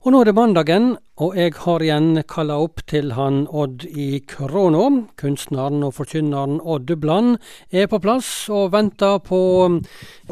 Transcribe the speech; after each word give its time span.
Og 0.00 0.14
nå 0.14 0.22
er 0.22 0.30
det 0.30 0.32
mandagen, 0.32 0.84
og 1.20 1.34
jeg 1.36 1.52
har 1.60 1.82
igjen 1.84 2.22
kalla 2.24 2.54
opp 2.64 2.80
til 2.88 3.10
han 3.18 3.42
Odd 3.52 3.82
i 3.84 4.22
Krono. 4.24 4.86
Kunstneren 5.20 5.82
og 5.84 5.92
forkynneren 5.98 6.54
Odd 6.64 6.86
Dubland 6.88 7.34
er 7.68 7.84
på 7.84 7.98
plass 8.00 8.30
og 8.48 8.70
venter 8.72 9.18
på 9.20 9.40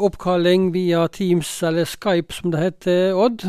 oppkalling 0.01 0.71
via 0.73 1.03
Teams 1.13 1.51
eller 1.61 1.85
Skype, 1.85 2.33
som 2.33 2.49
det 2.49 2.63
heter, 2.63 3.13
Odd. 3.13 3.45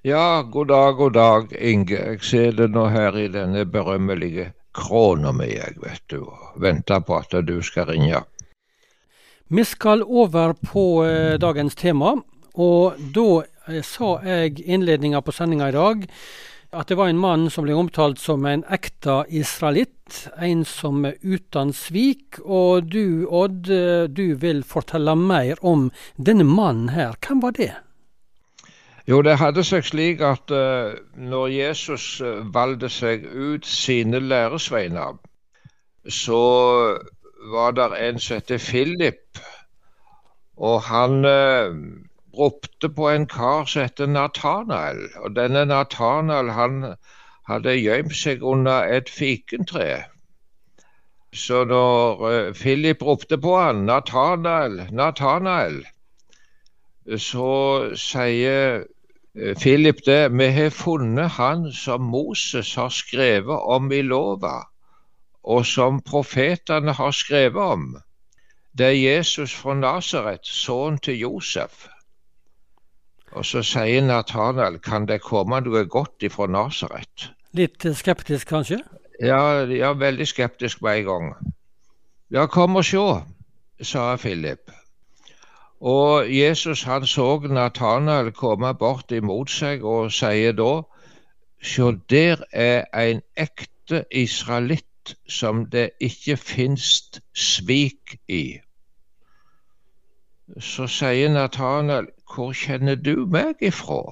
Ja, 0.00 0.40
god 0.48 0.72
dag, 0.72 0.96
god 0.96 1.12
dag, 1.18 1.52
Inge. 1.60 2.00
Jeg 2.14 2.24
ser 2.24 2.56
det 2.56 2.70
nå 2.72 2.86
her 2.88 3.20
i 3.20 3.28
denne 3.28 3.66
berømmelige 3.68 4.54
krona 4.72 5.34
mi, 5.36 5.50
jeg, 5.58 5.76
vet 5.84 6.08
du, 6.08 6.22
og 6.24 6.56
venter 6.56 7.04
på 7.04 7.20
at 7.20 7.36
du 7.44 7.58
skal 7.60 7.90
ringe. 7.92 8.24
Vi 9.52 9.68
skal 9.68 10.08
over 10.08 10.56
på 10.72 10.88
eh, 11.04 11.36
dagens 11.36 11.76
tema, 11.76 12.16
og 12.56 12.96
da 13.12 13.42
sa 13.84 14.12
jeg 14.24 14.60
innledninga 14.64 15.20
på 15.24 15.34
sendinga 15.34 15.68
i 15.68 15.76
dag 15.76 16.06
at 16.76 16.90
det 16.90 16.98
var 16.98 17.08
en 17.08 17.20
mann 17.20 17.46
som 17.50 17.64
ble 17.64 17.72
omtalt 17.72 18.20
som 18.20 18.44
en 18.44 18.60
ekte 18.68 19.22
israelitt, 19.32 20.26
en 20.36 20.66
som 20.68 21.04
er 21.08 21.16
uten 21.24 21.72
svik. 21.72 22.40
Og 22.44 22.90
du, 22.92 23.24
Odd, 23.24 23.70
eh, 23.72 24.04
du 24.04 24.36
vil 24.36 24.60
fortelle 24.68 25.14
mer 25.16 25.56
om 25.64 25.88
denne 26.16 26.44
mannen 26.44 26.90
her. 26.92 27.16
Hvem 27.24 27.40
var 27.42 27.56
det? 27.56 27.72
Jo, 29.08 29.22
det 29.24 29.38
hadde 29.40 29.64
seg 29.64 29.86
slik 29.88 30.20
at 30.20 30.52
uh, 30.52 30.92
når 31.16 31.46
Jesus 31.48 32.20
valgte 32.52 32.90
seg 32.92 33.24
ut 33.24 33.64
sine 33.64 34.20
læresveiner, 34.20 35.16
så 36.04 36.42
var 37.54 37.72
det 37.78 37.86
en 37.96 38.20
som 38.20 38.36
heter 38.36 38.60
Philip. 38.60 39.40
Og 40.60 40.82
han 40.90 41.24
uh, 41.24 41.72
ropte 42.38 42.88
på 42.88 43.08
en 43.10 43.26
kar 43.26 43.66
som 43.66 43.82
het 43.82 44.02
Nathanael. 44.08 45.00
Og 45.22 45.34
denne 45.36 45.64
Nathanael 45.68 46.52
han 46.56 46.78
hadde 47.48 47.74
gjemt 47.78 48.16
seg 48.16 48.44
under 48.44 48.88
et 48.96 49.10
fikentre. 49.10 50.04
Så 51.32 51.64
når 51.68 52.22
uh, 52.24 52.54
Philip 52.56 53.02
ropte 53.02 53.38
på 53.38 53.56
han, 53.56 53.84
Nathanael, 53.88 54.86
Nathanael, 54.92 55.82
så 57.16 57.50
sier 57.96 58.84
uh, 58.84 59.52
Philip 59.60 60.00
det, 60.06 60.22
vi 60.32 60.48
har 60.56 60.72
funnet 60.72 61.36
han 61.36 61.68
som 61.72 62.08
Moses 62.12 62.74
har 62.74 62.88
skrevet 62.88 63.68
om 63.76 63.92
i 63.92 64.02
lova, 64.02 64.62
og 65.44 65.66
som 65.66 66.00
profetene 66.04 66.92
har 66.96 67.12
skrevet 67.16 67.62
om. 67.76 67.86
Det 68.78 68.86
er 68.86 68.98
Jesus 69.00 69.54
fra 69.54 69.74
Nasaret, 69.74 70.46
sønnen 70.46 70.98
til 70.98 71.18
Josef. 71.18 71.88
Og 73.32 73.44
så 73.44 73.62
sier 73.62 74.04
Nathanael, 74.04 74.78
kan 74.80 75.06
det 75.08 75.20
komme 75.24 75.60
noe 75.64 75.84
godt 75.84 76.24
ifra 76.24 76.46
Nasaret? 76.48 77.28
Litt 77.56 77.84
skeptisk, 77.96 78.48
kanskje? 78.48 78.80
Ja, 79.20 79.64
ja, 79.64 79.92
veldig 79.92 80.26
skeptisk 80.28 80.82
med 80.82 81.00
en 81.00 81.06
gang. 81.08 81.30
Ja, 82.30 82.46
kom 82.46 82.76
og 82.76 82.84
sjå, 82.84 83.06
sa 83.82 84.16
Philip. 84.16 84.70
Og 85.80 86.28
Jesus 86.34 86.82
han 86.82 87.06
så 87.06 87.38
Nathanael 87.48 88.32
komme 88.32 88.74
bort 88.74 89.12
imot 89.12 89.50
seg 89.50 89.84
og 89.86 90.12
sier 90.12 90.52
da, 90.52 90.82
sjå 91.62 91.92
der 92.10 92.42
er 92.52 92.84
en 92.94 93.22
ekte 93.36 94.04
israelitt 94.10 95.14
som 95.28 95.66
det 95.70 95.90
ikke 96.00 96.36
finst 96.36 97.20
svik 97.34 98.18
i. 98.28 98.58
Så 100.58 100.86
sier 100.90 101.30
Nathanael, 101.30 102.10
hvor 102.38 102.52
kjenner 102.54 102.94
du 102.94 103.26
meg 103.26 103.62
ifra? 103.66 104.02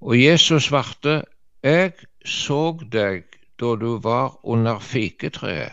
Og 0.00 0.16
Jesus 0.16 0.70
svarte, 0.70 1.22
Jeg 1.62 1.92
så 2.24 2.78
deg 2.92 3.24
da 3.60 3.74
du 3.80 3.98
var 4.00 4.38
under 4.44 4.78
fiketreet, 4.78 5.72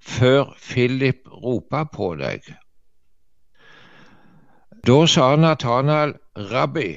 før 0.00 0.54
Philip 0.58 1.28
ropa 1.30 1.84
på 1.84 2.14
deg. 2.18 2.42
Da 4.86 4.98
sa 5.06 5.36
Natanael, 5.36 6.14
Rabbi, 6.36 6.96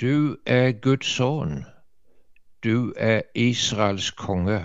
du 0.00 0.36
er 0.46 0.72
Guds 0.72 1.06
sønn, 1.16 1.64
du 2.62 2.92
er 2.96 3.22
Israels 3.34 4.10
konge. 4.10 4.60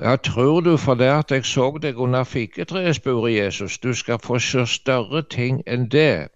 Ja, 0.00 0.16
tror 0.16 0.60
du 0.60 0.76
for 0.76 0.94
det 0.94 1.08
at 1.12 1.30
jeg 1.30 1.44
så 1.44 1.66
deg 1.82 1.98
under 2.00 2.24
fiketreet, 2.24 2.96
spurte 2.96 3.32
Jesus, 3.32 3.78
du 3.78 3.92
skal 3.94 4.18
få 4.18 4.38
se 4.38 4.64
større 4.66 5.22
ting 5.22 5.58
enn 5.66 5.88
det. 5.92 6.28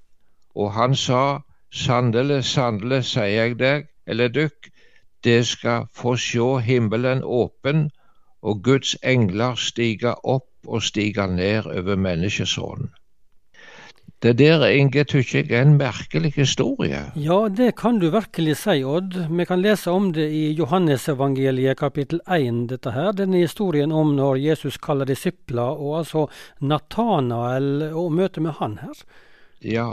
Og 0.55 0.73
han 0.73 0.97
sa, 0.97 1.41
sannelig, 1.73 2.45
sannelig, 2.45 3.05
sier 3.13 3.33
jeg 3.33 3.57
deg, 3.59 3.89
eller 4.07 4.29
dykk, 4.29 4.69
det 5.25 5.47
skal 5.47 5.89
få 5.95 6.17
se 6.21 6.51
himmelen 6.69 7.25
åpen 7.25 7.89
og 8.43 8.63
Guds 8.63 8.93
engler 9.03 9.57
stige 9.57 10.13
opp 10.25 10.53
og 10.69 10.83
stige 10.83 11.27
ned 11.27 11.67
over 11.67 11.97
menneskesonen. 11.97 12.93
Det 14.27 14.39
der, 14.41 14.65
Inge, 14.75 15.05
tykker 15.07 15.45
jeg 15.47 15.55
er 15.55 15.69
en 15.69 15.77
merkelig 15.79 16.33
historie. 16.35 16.99
Ja, 17.15 17.37
det 17.47 17.77
kan 17.79 18.01
du 18.03 18.09
virkelig 18.11 18.57
si, 18.59 18.81
Odd. 18.83 19.15
Vi 19.31 19.45
kan 19.47 19.61
lese 19.63 19.93
om 19.95 20.09
det 20.17 20.25
i 20.35 20.49
Johannesevangeliet 20.59 21.79
kapittel 21.79 22.19
1, 22.27 22.65
dette 22.73 22.91
her. 22.91 23.13
Denne 23.15 23.45
historien 23.45 23.95
om 23.95 24.17
når 24.19 24.41
Jesus 24.43 24.81
kaller 24.83 25.07
disipler, 25.07 25.79
og 25.79 26.01
altså 26.01 26.27
Natanael 26.59 27.93
og 27.93 28.11
møtet 28.19 28.43
med 28.43 28.59
han 28.59 28.79
her. 28.83 29.07
Ja, 29.63 29.89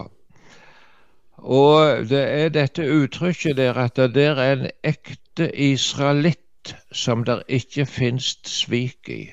og 1.38 2.10
det 2.10 2.24
er 2.24 2.50
dette 2.56 2.88
uttrykket 2.90 3.58
der 3.62 3.78
at 3.86 4.00
det 4.00 4.16
der 4.16 4.42
er 4.42 4.54
en 4.58 4.70
ekte 4.82 5.52
israelitt 5.54 6.40
som 6.92 7.24
der 7.24 7.42
ikke 7.48 7.86
finnes 7.86 8.38
svik 8.48 9.10
i. 9.10 9.24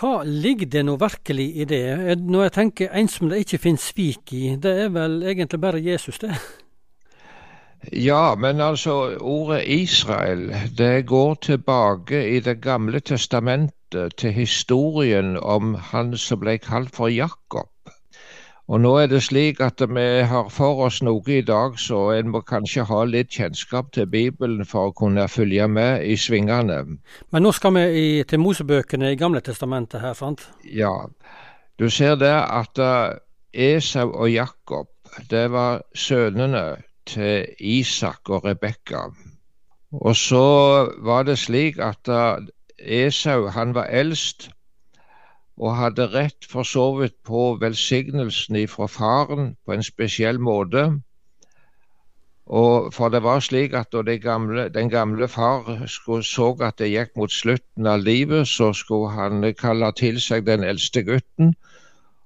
Hva 0.00 0.22
ligger 0.24 0.66
det 0.70 0.84
nå 0.86 0.96
virkelig 0.96 1.48
i 1.62 1.64
det? 1.68 2.18
Når 2.18 2.42
jeg 2.42 2.52
tenker 2.52 2.94
en 2.94 3.08
som 3.08 3.30
det 3.30 3.42
ikke 3.44 3.58
finnes 3.58 3.90
svik 3.90 4.32
i, 4.32 4.56
det 4.56 4.74
er 4.86 4.92
vel 4.94 5.22
egentlig 5.22 5.60
bare 5.60 5.82
Jesus, 5.82 6.18
det? 6.18 6.36
Ja, 7.92 8.34
men 8.36 8.60
altså 8.60 9.16
ordet 9.20 9.62
Israel 9.66 10.52
det 10.78 11.06
går 11.06 11.34
tilbake 11.34 12.36
i 12.36 12.40
Det 12.40 12.60
gamle 12.60 13.00
testamentet 13.00 14.16
til 14.16 14.32
historien 14.32 15.36
om 15.36 15.74
han 15.74 16.16
som 16.16 16.40
ble 16.40 16.58
kalt 16.58 16.94
for 16.94 17.08
Jakob. 17.08 17.72
Og 18.70 18.78
nå 18.78 18.90
er 19.02 19.08
det 19.10 19.18
slik 19.26 19.58
at 19.66 19.82
vi 19.82 20.02
har 20.30 20.50
for 20.54 20.84
oss 20.84 21.00
noe 21.02 21.32
i 21.34 21.40
dag, 21.42 21.74
så 21.82 22.12
en 22.14 22.28
må 22.30 22.40
kanskje 22.46 22.84
ha 22.86 23.00
litt 23.02 23.32
kjennskap 23.34 23.88
til 23.96 24.06
Bibelen 24.06 24.62
for 24.62 24.90
å 24.90 24.94
kunne 24.94 25.24
følge 25.26 25.66
med 25.66 26.04
i 26.06 26.14
svingene. 26.14 26.76
Men 27.34 27.42
nå 27.42 27.50
skal 27.56 27.74
vi 27.74 27.82
i, 27.98 28.04
til 28.30 28.38
Mosebøkene 28.38 29.10
i 29.10 29.18
Gamle 29.18 29.42
testamentet 29.42 30.04
her, 30.04 30.14
sant? 30.14 30.46
Ja. 30.62 30.92
Du 31.82 31.88
ser 31.90 32.14
det 32.20 32.30
at 32.30 32.78
uh, 32.78 33.18
Esau 33.50 34.12
og 34.12 34.30
Jakob, 34.30 34.86
det 35.34 35.48
var 35.50 35.82
sønnene 35.90 36.84
til 37.10 37.50
Isak 37.58 38.30
og 38.30 38.46
Rebekka. 38.46 39.08
Og 39.98 40.14
så 40.14 40.46
var 41.02 41.26
det 41.26 41.40
slik 41.42 41.82
at 41.82 42.06
uh, 42.06 42.38
Esau, 42.78 43.48
han 43.50 43.74
var 43.74 43.90
eldst 43.90 44.52
og 45.60 45.76
hadde 45.76 46.08
rett 46.14 46.46
for 46.48 46.64
så 46.64 46.86
vidt 46.96 47.18
på 47.28 47.58
velsignelsen 47.60 48.56
ifra 48.56 48.86
faren 48.88 49.54
på 49.66 49.74
en 49.76 49.84
spesiell 49.84 50.40
måte. 50.40 50.86
Og 52.50 52.94
For 52.94 53.08
det 53.08 53.22
var 53.22 53.40
slik 53.40 53.74
at 53.78 53.92
da 53.92 54.16
gamle, 54.16 54.68
den 54.68 54.90
gamle 54.90 55.28
far 55.28 55.86
skulle, 55.86 56.24
så 56.24 56.56
at 56.60 56.78
det 56.78 56.88
gikk 56.90 57.12
mot 57.16 57.30
slutten 57.32 57.86
av 57.86 58.00
livet, 58.00 58.48
så 58.48 58.72
skulle 58.72 59.10
han 59.10 59.54
kalle 59.54 59.92
til 59.92 60.20
seg 60.20 60.46
den 60.46 60.64
eldste 60.64 61.02
gutten. 61.02 61.54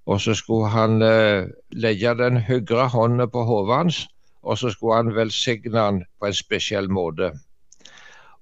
Og 0.07 0.21
så 0.21 0.35
skulle 0.35 0.71
han 0.71 1.03
eh, 1.03 1.51
legge 1.73 2.15
den 2.15 2.37
høyre 2.37 2.89
hånda 2.89 3.27
på 3.27 3.45
hodet 3.45 3.77
hans, 3.77 4.09
og 4.43 4.59
så 4.59 4.71
skulle 4.71 4.97
han 4.97 5.15
velsigne 5.15 5.79
han 5.79 6.03
på 6.21 6.27
en 6.27 6.41
spesiell 6.41 6.89
måte. 6.89 7.33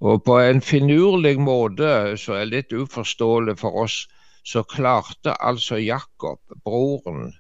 Og 0.01 0.23
på 0.25 0.39
en 0.39 0.61
finurlig 0.61 1.39
måte, 1.41 2.17
som 2.17 2.35
er 2.35 2.51
litt 2.51 2.73
uforståelig 2.73 3.59
for 3.59 3.85
oss, 3.87 4.07
så 4.43 4.63
klarte 4.63 5.35
altså 5.41 5.79
Jakob, 5.79 6.41
broren, 6.65 7.33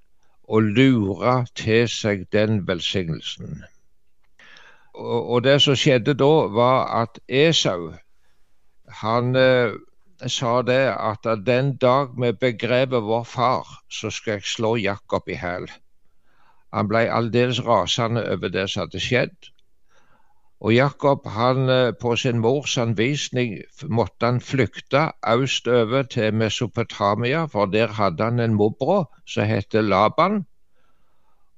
å 0.49 0.61
lure 0.61 1.35
til 1.59 1.89
seg 1.89 2.27
den 2.33 2.63
velsignelsen. 2.69 3.63
Og, 4.93 5.45
det 5.45 5.57
som 5.65 5.77
skjedde 5.79 6.15
da, 6.21 6.33
var 6.53 6.91
at 7.03 7.19
Esau 7.29 7.93
han 9.01 9.37
eh, 9.37 9.73
sa 10.29 10.61
det 10.63 10.83
at 10.93 11.25
den 11.47 11.77
dag 11.81 12.13
vi 12.21 12.33
begrever 12.33 13.01
vår 13.01 13.25
far, 13.25 13.71
så 13.89 14.11
skal 14.11 14.37
jeg 14.37 14.51
slå 14.51 14.75
Jakob 14.77 15.29
i 15.29 15.39
hæl. 15.41 15.71
Han 16.73 16.89
ble 16.89 17.07
aldeles 17.13 17.63
rasende 17.65 18.25
over 18.35 18.53
det 18.53 18.69
som 18.71 18.85
hadde 18.85 19.01
skjedd, 19.01 19.49
og 20.62 20.75
Jakob 20.75 21.26
han 21.26 21.69
eh, 21.69 21.93
på 22.00 22.14
sin 22.17 22.38
mors 22.38 22.76
anvisning 22.79 23.56
måtte 23.91 24.29
han 24.29 24.41
flykte 24.41 25.09
østover 25.26 26.06
til 26.06 26.35
Mesopotamia, 26.35 27.44
for 27.50 27.67
der 27.67 27.91
hadde 27.99 28.25
han 28.25 28.41
en 28.41 28.55
morbror 28.55 29.09
som 29.26 29.50
het 29.50 29.75
Laban. 29.75 30.44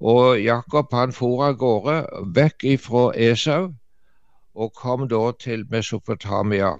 Og 0.01 0.41
Jakob 0.41 0.93
han 0.93 1.13
for 1.13 1.45
av 1.45 1.59
gårde 1.61 1.99
vekk 2.33 2.65
ifra 2.73 3.11
Esau 3.13 3.75
og 4.55 4.73
kom 4.73 5.05
da 5.11 5.31
til 5.39 5.67
Mesopotamia. 5.69 6.73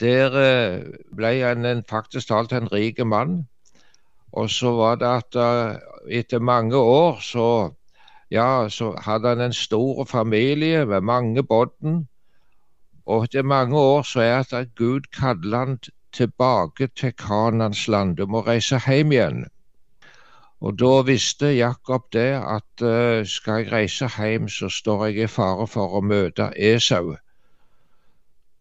Der 0.00 0.34
eh, 0.40 0.82
ble 1.14 1.32
han 1.44 1.64
en, 1.64 1.84
faktisk 1.88 2.28
talt 2.28 2.52
en 2.52 2.72
rik 2.72 2.98
mann. 3.06 3.44
Og 4.32 4.50
så 4.50 4.72
var 4.74 4.96
det 4.98 5.06
at 5.06 5.36
uh, 5.38 5.78
etter 6.10 6.42
mange 6.42 6.76
år 6.76 7.20
så, 7.22 7.70
ja, 8.34 8.68
så 8.68 8.92
hadde 9.06 9.28
han 9.34 9.40
en 9.40 9.52
stor 9.56 10.04
familie 10.10 10.84
med 10.90 11.06
mange 11.06 11.42
bånd. 11.42 12.06
Og 13.06 13.26
etter 13.26 13.42
mange 13.44 13.78
år 13.78 14.02
så 14.02 14.20
er 14.20 14.46
det 14.50 14.60
at 14.62 14.74
Gud 14.76 15.10
kaller 15.12 15.58
han 15.58 15.78
tilbake 16.12 16.88
til 16.96 17.12
Kanans 17.12 17.88
land. 17.88 18.16
Du 18.16 18.26
må 18.26 18.40
reise 18.40 18.80
hjem 18.86 19.12
igjen. 19.12 19.44
Og 20.64 20.78
da 20.80 21.02
visste 21.04 21.52
Jakob 21.52 22.06
det 22.12 22.30
at 22.40 22.82
uh, 22.82 23.20
skal 23.28 23.62
jeg 23.62 23.72
reise 23.72 24.08
hjem, 24.16 24.48
så 24.48 24.70
står 24.72 25.06
jeg 25.06 25.26
i 25.26 25.28
fare 25.28 25.66
for 25.68 25.98
å 25.98 26.00
møte 26.00 26.48
Esau. 26.56 27.16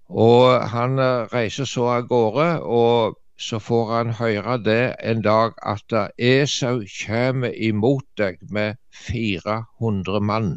Og 0.09 0.69
han 0.73 0.99
uh, 0.99 1.29
reiser 1.33 1.69
så 1.69 1.87
av 1.95 2.09
gårde, 2.09 2.49
og 2.61 3.15
så 3.43 3.59
får 3.59 3.89
han 3.91 4.11
høre 4.17 4.57
det 4.63 4.95
en 5.03 5.23
dag 5.25 5.55
at 5.67 5.95
Esau 6.17 6.83
kommer 6.97 7.55
imot 7.69 8.05
deg 8.17 8.39
med 8.49 8.79
400 9.07 10.21
mann. 10.23 10.53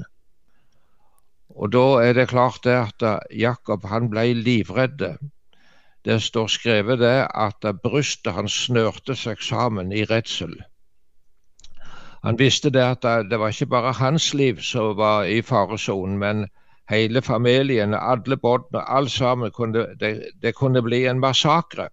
Og 1.57 1.73
da 1.73 1.87
er 2.05 2.13
det 2.19 2.29
klart 2.35 2.63
det 2.65 2.77
at 2.77 3.07
Jakob 3.33 3.87
han 3.91 4.11
ble 4.13 4.29
livredd. 4.39 5.03
Det 6.05 6.21
står 6.23 6.53
skrevet 6.53 7.01
det 7.01 7.17
at 7.27 7.67
brystet 7.83 8.37
hans 8.37 8.55
snørte 8.67 9.17
seg 9.19 9.43
sammen 9.43 9.93
i 9.93 10.05
redsel. 10.07 10.55
Han 12.23 12.39
visste 12.39 12.71
det 12.71 12.85
at 12.85 13.09
det 13.31 13.39
var 13.39 13.55
ikke 13.55 13.73
bare 13.73 13.97
hans 13.99 14.33
liv 14.35 14.63
som 14.63 14.97
var 14.99 15.25
i 15.31 15.43
faresonen, 15.43 16.19
men 16.19 16.47
hele 16.91 17.23
familien, 17.23 17.95
alle 17.95 18.37
båtene, 18.37 18.83
alt 18.83 19.11
sammen. 19.11 19.51
Kunne, 19.51 19.87
det, 20.01 20.31
det, 20.43 20.55
kunne 20.55 20.83
bli 20.83 21.05
en 21.07 21.21
massakre. 21.23 21.89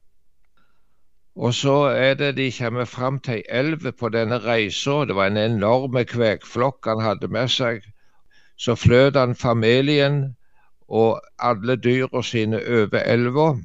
Og 1.36 1.54
så 1.54 1.76
er 1.98 2.14
det 2.14 2.36
de 2.38 2.52
kommer 2.52 2.86
fram 2.86 3.20
til 3.20 3.42
ei 3.42 3.44
elv 3.50 3.88
på 3.98 4.10
denne 4.14 4.38
reisa. 4.44 5.02
Det 5.06 5.16
var 5.18 5.32
en 5.32 5.38
enorm 5.42 5.98
kvegflokk 6.06 6.86
han 6.86 7.02
hadde 7.02 7.28
med 7.28 7.50
seg. 7.50 7.82
Så 8.58 8.76
fløt 8.78 9.18
han 9.18 9.36
familien 9.36 10.36
og 10.88 11.22
alle 11.40 11.76
dyra 11.76 12.22
sine 12.22 12.62
over 12.62 13.02
elva. 13.02 13.56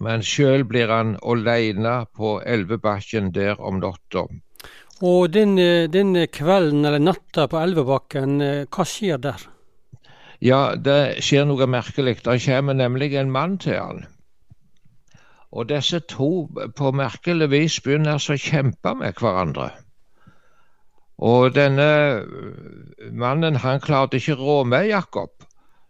Men 0.00 0.22
sjøl 0.24 0.64
blir 0.68 0.92
han 0.92 1.16
aleine 1.22 2.04
på 2.16 2.40
elvebakken 2.44 3.32
der 3.32 3.60
om 3.60 3.80
natta. 3.80 4.26
Og 5.00 5.32
den, 5.32 5.58
eh, 5.58 5.88
den, 5.88 6.12
kvelden 6.28 6.84
eller 6.84 6.98
natta 6.98 7.46
på 7.48 7.56
Elvebakken, 7.56 8.40
eh, 8.40 8.66
hva 8.68 8.84
skjer 8.84 9.16
der? 9.16 9.40
Ja, 10.40 10.74
det 10.76 11.22
skjer 11.24 11.46
noe 11.48 11.66
merkelig. 11.66 12.20
Det 12.24 12.36
kommer 12.44 12.74
nemlig 12.74 13.14
en 13.14 13.30
mann 13.30 13.56
til 13.58 13.78
han. 13.80 14.04
Og 15.52 15.68
disse 15.68 16.00
to 16.00 16.48
på 16.78 16.90
merkelig 16.94 17.50
vis 17.50 17.80
begynner 17.82 18.20
å 18.20 18.38
kjempe 18.38 18.94
med 18.94 19.18
hverandre. 19.18 19.70
Og 21.18 21.50
denne 21.56 21.88
mannen 23.12 23.58
han 23.64 23.82
klarte 23.82 24.20
ikke 24.20 24.38
rå 24.38 24.62
med 24.64 24.88
Jakob, 24.88 25.32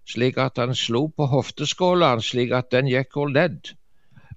slik 0.09 0.41
at 0.43 0.59
han 0.59 0.75
slo 0.75 1.07
på 1.12 1.29
hofteskåla 1.31 2.17
slik 2.25 2.57
at 2.57 2.73
den 2.73 2.89
gikk 2.91 3.21
og 3.21 3.37
ledd. 3.37 3.75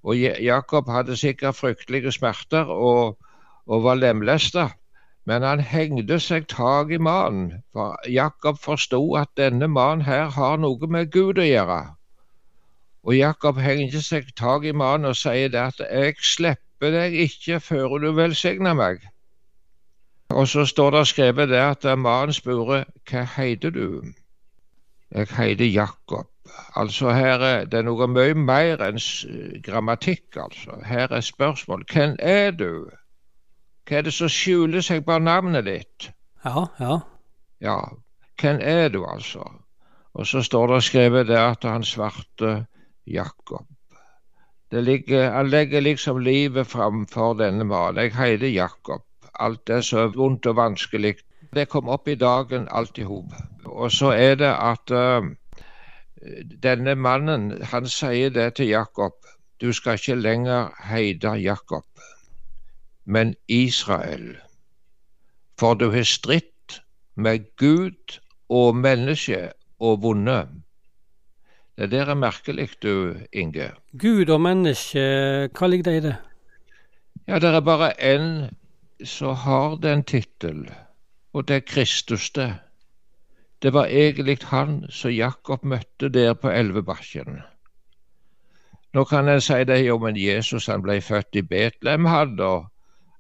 Og 0.04 0.20
Jakob 0.20 0.92
hadde 0.92 1.16
sikkert 1.18 1.58
fryktelige 1.58 2.12
smerter 2.12 2.70
og 2.70 3.16
og 3.66 3.84
var 3.84 3.96
lemlesta. 3.96 4.70
Men 5.26 5.44
han 5.48 5.62
hengde 5.64 6.20
seg 6.20 6.50
tak 6.52 6.90
i 6.92 7.00
mannen, 7.00 7.64
for 7.72 7.96
Jakob 8.12 8.60
forsto 8.60 9.00
at 9.16 9.32
denne 9.40 9.70
mannen 9.72 10.04
her 10.04 10.34
har 10.36 10.58
noe 10.60 10.90
med 10.92 11.14
Gud 11.14 11.40
å 11.40 11.46
gjøre. 11.48 11.80
Og 13.04 13.18
Jakob 13.18 13.58
hengte 13.60 14.02
seg 14.02 14.30
tak 14.36 14.64
i 14.64 14.72
mannen 14.72 15.10
og 15.12 15.16
sier 15.20 15.50
det 15.52 15.60
at 15.60 15.80
'jeg 15.80 16.16
slipper 16.24 16.92
deg 16.92 17.14
ikke 17.14 17.60
før 17.60 17.98
du 17.98 18.12
velsigner 18.12 18.74
meg'. 18.74 19.08
Og 20.30 20.48
så 20.48 20.66
står 20.66 20.90
det 20.90 21.08
skrevet 21.08 21.50
det 21.50 21.60
at 21.60 22.00
mannen 22.00 22.34
spurte 22.34 22.86
'hva 23.10 23.24
heter 23.36 23.70
du'? 23.70 24.14
Jeg 25.12 25.28
heter 25.28 25.66
Jakob. 25.66 26.28
Altså 26.76 27.12
her 27.12 27.40
er 27.40 27.66
Det 27.66 27.86
noe 27.86 28.08
mye 28.08 28.34
mer 28.34 28.82
enn 28.82 29.00
grammatikk, 29.64 30.38
altså. 30.38 30.80
Her 30.86 31.08
er 31.12 31.22
spørsmål. 31.22 31.86
Hvem 31.94 32.16
er 32.20 32.52
du? 32.52 32.90
Hva 33.88 33.98
er 33.98 34.02
det 34.02 34.14
som 34.14 34.30
skjuler 34.30 34.82
seg 34.82 35.06
bak 35.06 35.22
navnet 35.22 35.66
ditt? 35.66 36.12
Ja, 36.46 36.66
ja. 36.80 37.00
Ja, 37.62 37.78
hvem 38.42 38.60
er 38.62 38.90
du, 38.90 39.06
altså? 39.06 39.44
Og 40.14 40.28
så 40.28 40.42
står 40.42 40.74
det 40.74 40.84
skrevet 40.84 41.28
der 41.28 41.52
at 41.52 41.64
han 41.64 41.84
svarte 41.84 42.66
Jakob. 43.06 43.66
Ligger, 44.72 45.32
han 45.32 45.50
legger 45.50 45.82
liksom 45.82 46.18
livet 46.18 46.68
framfor 46.68 47.34
denne 47.38 47.64
mannen. 47.64 48.02
Jeg 48.04 48.16
heter 48.18 48.48
Jakob. 48.48 49.04
Alt 49.40 49.70
er 49.70 49.84
er 49.94 50.16
vondt 50.16 50.46
og 50.46 50.56
vanskelig, 50.56 51.16
det 51.54 51.70
kom 51.70 51.90
opp 51.90 52.08
i 52.08 52.16
dagen 52.16 52.68
alt 52.72 52.98
i 52.98 53.04
hop. 53.04 53.34
Og 53.66 53.92
så 53.92 54.12
er 54.12 54.36
det 54.36 54.50
at 54.50 54.92
uh, 54.92 55.26
denne 56.64 56.96
mannen, 56.96 57.62
han 57.64 57.88
sier 57.88 58.30
det 58.30 58.54
til 58.56 58.68
Jakob. 58.68 59.14
Du 59.62 59.74
skal 59.74 59.94
ikke 59.94 60.16
lenger 60.16 60.70
heite 60.90 61.38
Jakob 61.38 61.86
men 63.06 63.36
Israel. 63.48 64.38
For 65.60 65.74
du 65.74 65.90
har 65.92 66.04
stritt 66.04 66.82
med 67.16 67.46
Gud 67.58 68.20
og 68.50 68.76
menneske 68.76 69.52
og 69.80 70.02
vunnet. 70.04 70.50
Det 71.78 71.92
der 71.92 72.06
er 72.06 72.16
merkelig, 72.16 72.70
du, 72.84 73.16
Inge. 73.34 73.72
Gud 74.00 74.30
og 74.30 74.42
menneske, 74.42 75.00
hva 75.58 75.68
ligger 75.68 75.90
det 75.90 75.96
i 75.98 76.04
det? 76.06 76.16
Ja, 77.28 77.40
det 77.40 77.50
er 77.50 77.64
bare 77.66 77.94
én 77.98 78.52
som 79.04 79.36
har 79.36 79.76
den 79.82 80.04
tittel, 80.04 80.68
og 81.34 81.48
det 81.48 81.56
er 81.56 81.66
Kristus, 81.68 82.30
det. 82.30 82.54
Det 83.64 83.74
var 83.74 83.86
egentlig 83.86 84.38
han 84.44 84.86
som 84.90 85.12
Jakob 85.12 85.64
møtte 85.64 86.10
der 86.10 86.34
på 86.34 86.52
Elvebakken. 86.52 87.42
Nå 88.94 89.04
kan 89.10 89.30
en 89.30 89.42
si 89.42 89.64
det, 89.64 89.80
jo, 89.88 89.98
men 89.98 90.18
Jesus 90.20 90.68
han 90.70 90.84
ble 90.84 91.00
født 91.02 91.40
i 91.40 91.42
Betlehem, 91.42 92.06
han, 92.06 92.40
og 92.40 92.68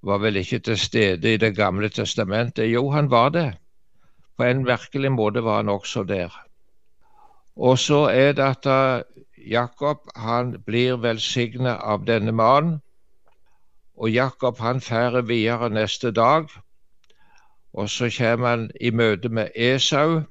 var 0.03 0.19
vel 0.21 0.37
ikke 0.37 0.59
til 0.59 0.77
stede 0.77 1.33
i 1.33 1.37
Det 1.37 1.55
gamle 1.55 1.89
testamentet. 1.89 2.69
Jo, 2.69 2.89
han 2.91 3.09
var 3.11 3.29
det. 3.29 3.53
På 4.37 4.43
en 4.43 4.63
merkelig 4.63 5.11
måte 5.11 5.43
var 5.43 5.55
han 5.55 5.69
også 5.69 6.03
der. 6.03 6.29
Og 7.55 7.79
så 7.79 8.05
er 8.09 8.31
det 8.33 8.43
at 8.43 8.65
uh, 8.65 9.01
Jakob 9.49 9.97
han 10.15 10.55
blir 10.65 10.97
velsignet 10.97 11.77
av 11.81 12.05
denne 12.07 12.31
mannen. 12.31 12.79
Og 13.97 14.09
Jakob 14.09 14.57
han 14.59 14.81
færer 14.81 15.21
videre 15.21 15.69
neste 15.69 16.11
dag. 16.11 16.47
Og 17.73 17.89
så 17.89 18.09
kommer 18.17 18.47
han 18.47 18.71
i 18.81 18.89
møte 18.89 19.29
med 19.29 19.49
Esau, 19.55 20.21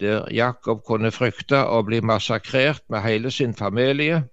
der 0.00 0.26
Jakob 0.30 0.82
kunne 0.86 1.10
frykte 1.10 1.62
å 1.66 1.82
bli 1.86 2.00
massakrert 2.00 2.82
med 2.90 3.02
hele 3.02 3.30
sin 3.30 3.54
familie. 3.54 4.24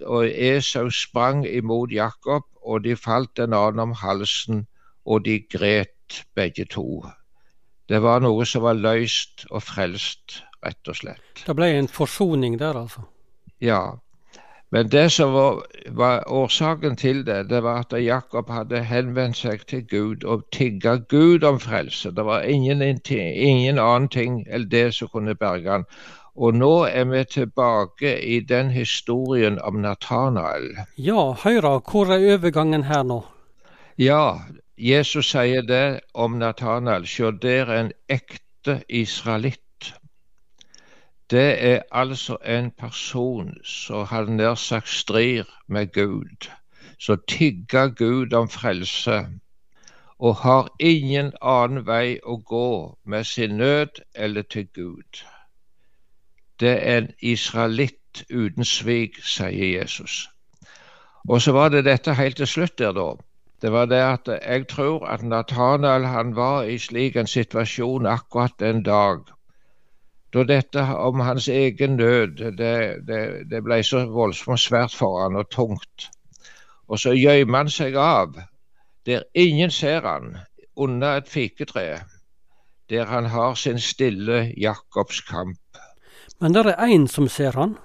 Og 0.00 0.28
Esau 0.28 0.90
sprang 0.90 1.44
imot 1.46 1.92
Jakob 1.92 2.44
og 2.64 2.84
de 2.84 2.96
falt 2.96 3.38
en 3.38 3.52
annen 3.52 3.82
om 3.88 3.92
halsen, 4.00 4.66
og 5.04 5.24
de 5.24 5.38
gret 5.52 6.24
begge 6.34 6.64
to. 6.64 7.04
Det 7.88 8.00
var 8.02 8.22
noe 8.24 8.46
som 8.48 8.64
var 8.64 8.78
løst 8.80 9.44
og 9.50 9.62
frelst, 9.62 10.40
rett 10.64 10.90
og 10.90 10.96
slett. 10.96 11.44
Det 11.46 11.54
ble 11.56 11.70
en 11.78 11.90
forsoning 11.90 12.58
der, 12.60 12.78
altså? 12.84 13.04
Ja. 13.62 13.98
Men 14.74 14.88
det 14.90 15.10
som 15.14 15.32
var, 15.32 15.60
var, 15.94 16.24
årsaken 16.26 16.96
til 16.98 17.22
det, 17.26 17.44
det 17.50 17.60
var 17.62 17.84
at 17.84 17.94
Jakob 18.02 18.48
hadde 18.50 18.80
henvendt 18.82 19.38
seg 19.38 19.62
til 19.70 19.84
Gud 19.86 20.24
og 20.24 20.42
tigga 20.52 20.96
Gud 21.08 21.44
om 21.46 21.60
frelse. 21.62 22.10
Det 22.10 22.24
var 22.26 22.42
ingen, 22.42 22.82
ingen 22.82 23.78
annen 23.78 24.08
ting 24.08 24.42
enn 24.50 24.66
det 24.72 24.88
som 24.96 25.12
kunne 25.12 25.36
berge 25.38 25.70
han. 25.70 25.86
Og 26.34 26.56
nå 26.58 26.72
er 26.90 27.04
vi 27.06 27.22
tilbake 27.30 28.16
i 28.18 28.40
den 28.40 28.70
historien 28.74 29.60
om 29.62 29.78
Natanael. 29.84 30.72
Ja, 30.98 31.32
Høyre, 31.44 31.78
hvor 31.78 32.10
er 32.10 32.34
overgangen 32.34 32.88
her 32.90 33.06
nå? 33.06 33.20
Ja, 33.98 34.40
Jesus 34.74 35.30
sier 35.30 35.62
det 35.62 36.00
om 36.14 36.40
Natanael. 36.42 37.06
Se, 37.06 37.30
der 37.30 37.70
er 37.70 37.84
en 37.84 37.92
ekte 38.10 38.80
israelitt. 38.88 39.63
Det 41.30 41.64
er 41.64 41.80
altså 41.90 42.36
en 42.46 42.70
person 42.70 43.54
som 43.64 44.06
har 44.06 44.24
nær 44.24 44.54
sagt 44.54 44.88
strir 44.88 45.44
med 45.66 45.92
Gud, 45.92 46.50
som 46.98 47.22
tigger 47.28 47.88
Gud 47.88 48.32
om 48.32 48.48
frelse, 48.48 49.26
og 50.18 50.36
har 50.36 50.68
ingen 50.80 51.32
annen 51.42 51.86
vei 51.86 52.18
å 52.22 52.36
gå 52.36 52.98
med 53.04 53.24
sin 53.24 53.56
nød 53.56 54.02
eller 54.14 54.42
til 54.42 54.66
Gud. 54.66 55.24
Det 56.60 56.76
er 56.88 56.98
en 56.98 57.10
israelitt 57.20 58.24
uten 58.30 58.64
svik, 58.64 59.16
sier 59.24 59.80
Jesus. 59.80 60.28
Og 61.28 61.42
så 61.42 61.52
var 61.52 61.68
det 61.68 61.84
dette 61.84 62.14
helt 62.14 62.36
til 62.36 62.46
slutt 62.46 62.78
der, 62.78 62.92
da. 62.92 63.14
Det 63.62 63.72
var 63.72 63.86
det 63.88 64.02
at 64.02 64.28
jeg 64.28 64.68
tror 64.68 65.06
at 65.08 65.22
Nathanael 65.22 66.04
han 66.04 66.36
var 66.36 66.62
i 66.62 66.78
slik 66.78 67.16
en 67.16 67.26
situasjon 67.26 68.06
akkurat 68.06 68.52
den 68.60 68.82
dag. 68.82 69.33
Da 70.34 70.42
dette 70.42 70.82
om 70.82 71.20
hans 71.20 71.46
egen 71.48 71.96
nød 71.96 72.40
det, 72.58 72.78
det, 73.06 73.20
det 73.50 73.60
ble 73.62 73.82
så 73.86 74.02
voldsomt 74.10 74.60
svært 74.60 74.94
for 74.94 75.22
han 75.22 75.38
og 75.38 75.50
tungt. 75.50 76.08
Og 76.88 76.98
så 76.98 77.14
gjemmer 77.14 77.64
han 77.64 77.70
seg 77.70 77.94
av 77.94 78.34
der 79.06 79.22
ingen 79.34 79.70
ser 79.70 80.00
han, 80.00 80.36
under 80.76 81.16
et 81.16 81.28
fiketre, 81.28 82.00
der 82.90 83.04
han 83.04 83.24
har 83.24 83.54
sin 83.54 83.78
stille 83.78 84.52
Jakobs 84.56 85.20
kamp. 85.20 85.60
Men 86.40 86.54
det 86.54 86.66
er 86.66 86.86
én 86.88 87.06
som 87.08 87.28
ser 87.28 87.52
han? 87.52 87.76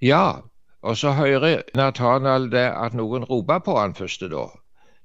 Ja, 0.00 0.40
og 0.82 0.96
så 0.96 1.12
hører 1.12 1.62
Nathanael 1.74 2.50
det 2.52 2.66
at 2.72 2.94
noen 2.94 3.24
roper 3.24 3.58
på 3.58 3.78
han 3.78 3.94
første 3.94 4.28
da. 4.28 4.48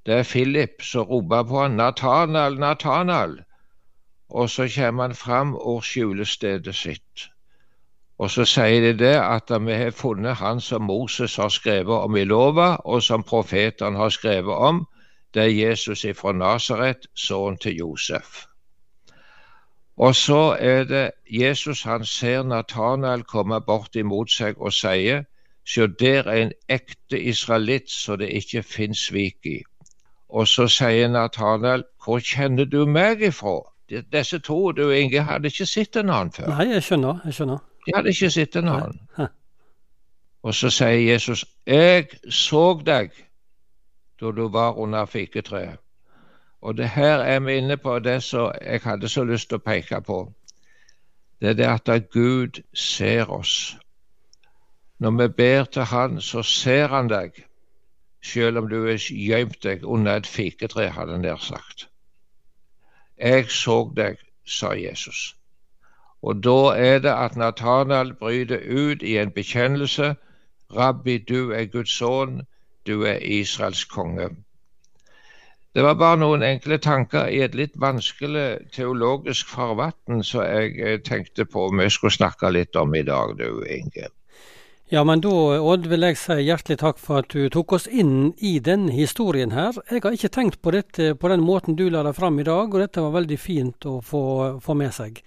Det 0.06 0.14
er 0.14 0.24
Philip 0.26 0.82
som 0.82 1.06
roper 1.06 1.42
på 1.42 1.62
han, 1.62 1.76
'Nathanael, 1.76 2.58
Nathanael'. 2.58 3.42
Og 4.32 4.50
så 4.50 4.68
kommer 4.74 5.02
han 5.02 5.14
fram 5.14 5.54
og 5.54 5.84
skjuler 5.84 6.24
stedet 6.24 6.74
sitt. 6.74 7.28
Og 8.18 8.30
så 8.30 8.44
sier 8.48 8.80
de 8.80 8.92
det 8.98 9.16
at 9.20 9.50
vi 9.66 9.74
har 9.76 9.90
funnet 9.90 10.38
han 10.40 10.60
som 10.60 10.86
Moses 10.88 11.36
har 11.36 11.48
skrevet 11.48 12.04
om 12.06 12.16
i 12.16 12.24
lova, 12.24 12.76
og 12.84 13.02
som 13.02 13.22
profetene 13.22 13.98
har 13.98 14.08
skrevet 14.08 14.54
om. 14.54 14.86
Det 15.34 15.42
er 15.42 15.68
Jesus 15.68 16.04
ifra 16.04 16.32
Nasaret, 16.32 17.06
sønnen 17.14 17.58
til 17.58 17.76
Josef. 17.76 18.44
Og 19.96 20.14
så 20.16 20.56
er 20.60 20.84
det 20.84 21.10
Jesus 21.30 21.82
han 21.82 22.04
ser 22.04 22.42
Nathanael 22.42 23.24
komme 23.24 23.60
bort 23.60 23.96
imot 23.96 24.30
seg 24.30 24.56
og 24.56 24.72
sier, 24.72 25.24
Sjå, 25.64 25.86
der 25.86 26.26
er 26.26 26.38
en 26.42 26.52
ekte 26.68 27.20
israelitt 27.20 27.90
så 27.90 28.16
det 28.16 28.32
ikke 28.34 28.62
finnes 28.62 28.98
svik 28.98 29.46
i. 29.46 29.60
Og 30.28 30.48
så 30.48 30.66
sier 30.66 31.08
Nathanael, 31.08 31.84
hvor 32.04 32.18
kjenner 32.18 32.64
du 32.64 32.86
meg 32.86 33.22
ifra? 33.22 33.71
Disse 34.12 34.38
to 34.38 34.72
du 34.72 34.90
Inge 34.90 35.22
hadde 35.22 35.50
ikke 35.52 35.66
sett 35.66 35.96
en 35.96 36.10
annen 36.10 36.32
før. 36.32 36.48
Nei, 36.48 36.68
jeg 36.72 36.82
skjønner. 36.86 37.20
jeg 37.24 37.34
skjønner. 37.34 37.58
De 37.86 37.92
hadde 37.96 38.14
ikke 38.14 38.30
sett 38.30 38.56
en 38.56 38.68
annen. 38.68 39.28
Og 40.42 40.54
så 40.54 40.70
sier 40.70 41.12
Jesus, 41.12 41.44
jeg 41.66 42.08
så 42.30 42.80
deg 42.86 43.12
da 44.20 44.30
du 44.30 44.48
var 44.48 44.78
under 44.78 45.06
fiketreet. 45.06 45.78
Og 46.62 46.76
det 46.78 46.88
her 46.94 47.18
er 47.26 47.40
vi 47.40 47.56
inne 47.58 47.76
på 47.76 47.98
det 47.98 48.22
som 48.22 48.52
jeg 48.62 48.80
hadde 48.84 49.08
så 49.08 49.24
lyst 49.26 49.48
til 49.50 49.58
å 49.58 49.66
peke 49.66 50.00
på. 50.06 50.24
Det 51.42 51.50
er 51.50 51.58
det 51.58 51.70
at 51.90 52.10
Gud 52.10 52.62
ser 52.74 53.30
oss. 53.30 53.76
Når 54.98 55.10
vi 55.18 55.28
ber 55.28 55.64
til 55.64 55.82
Han, 55.82 56.20
så 56.20 56.42
ser 56.42 56.88
Han 56.88 57.10
deg 57.10 57.42
selv 58.22 58.58
om 58.58 58.68
du 58.70 58.84
er 58.86 59.00
gjemt 59.02 59.62
deg 59.62 59.84
under 59.84 60.20
et 60.20 60.26
fiketre, 60.26 60.88
hadde 60.94 61.16
han 61.16 61.24
der 61.24 61.40
sagt. 61.42 61.88
Jeg 63.18 63.50
så 63.50 63.92
deg, 63.96 64.16
sa 64.46 64.72
Jesus. 64.74 65.36
Og 66.22 66.44
da 66.44 66.74
er 66.78 66.98
det 66.98 67.12
at 67.12 67.36
Nathanael 67.36 68.14
bryter 68.14 68.60
ut 68.70 69.02
i 69.02 69.18
en 69.18 69.30
bekjennelse. 69.30 70.14
Rabbi, 70.76 71.18
du 71.18 71.50
er 71.50 71.64
Guds 71.64 71.90
sønn, 71.98 72.42
du 72.86 73.02
er 73.02 73.18
Israels 73.18 73.84
konge. 73.84 74.30
Det 75.74 75.82
var 75.82 75.94
bare 75.94 76.20
noen 76.20 76.42
enkle 76.44 76.76
tanker 76.78 77.30
i 77.32 77.40
et 77.40 77.54
litt 77.56 77.76
vanskelig 77.80 78.72
teologisk 78.76 79.48
farvann 79.48 80.20
som 80.22 80.44
jeg 80.44 80.74
eh, 80.78 80.98
tenkte 81.00 81.46
på 81.48 81.68
om 81.70 81.80
vi 81.80 81.88
skulle 81.90 82.12
snakke 82.12 82.50
litt 82.52 82.76
om 82.76 82.92
i 82.94 83.02
dag, 83.02 83.32
du 83.38 83.64
Inge. 83.64 84.10
Ja, 84.92 85.04
men 85.08 85.22
da, 85.24 85.30
Odd, 85.64 85.86
vil 85.88 86.04
jeg 86.04 86.18
si 86.20 86.34
hjertelig 86.44 86.74
takk 86.82 86.98
for 87.00 87.22
at 87.22 87.32
du 87.32 87.46
tok 87.48 87.72
oss 87.78 87.86
inn 87.88 88.34
i 88.44 88.58
denne 88.60 88.92
historien 88.92 89.54
her. 89.56 89.78
Jeg 89.88 90.02
har 90.04 90.12
ikke 90.12 90.28
tenkt 90.34 90.58
på 90.60 90.74
dette 90.74 91.14
på 91.16 91.30
den 91.32 91.40
måten 91.40 91.78
du 91.78 91.86
la 91.88 92.02
det 92.04 92.12
fram 92.18 92.36
i 92.42 92.44
dag, 92.44 92.68
og 92.68 92.76
dette 92.82 93.00
var 93.00 93.14
veldig 93.14 93.38
fint 93.40 93.86
å 93.88 93.94
få, 94.04 94.20
få 94.60 94.76
med 94.76 94.92
seg. 94.92 95.22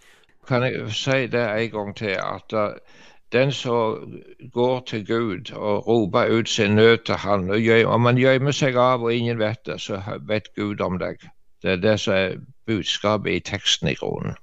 Kan 0.45 0.67
jeg 0.67 0.93
si 0.93 1.17
det 1.34 1.41
en 1.41 1.74
gang 1.74 1.89
til, 1.98 2.13
at 2.13 2.53
uh, 2.53 3.01
den 3.34 3.50
som 3.57 4.22
går 4.53 4.86
til 4.86 5.01
Gud 5.10 5.50
og 5.57 5.89
roper 5.89 6.29
ut 6.29 6.50
sin 6.50 6.77
nød 6.77 7.07
til 7.10 7.17
Han, 7.25 7.50
og 7.50 7.69
om 7.89 8.05
man 8.05 8.22
gjemmer 8.22 8.53
seg 8.53 8.77
av 8.77 9.01
og 9.01 9.17
ingen 9.17 9.41
vet 9.41 9.65
det, 9.65 9.81
så 9.81 9.98
vet 10.29 10.53
Gud 10.53 10.86
om 10.86 11.01
deg. 11.01 11.25
Det 11.65 11.74
er 11.74 11.81
det 11.81 12.00
som 12.05 12.13
er 12.13 12.38
budskapet 12.69 13.34
i 13.34 13.41
teksten 13.50 13.89
i 13.89 13.98
grunnen. 13.98 14.38